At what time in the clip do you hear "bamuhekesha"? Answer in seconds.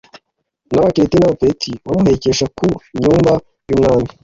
1.85-2.45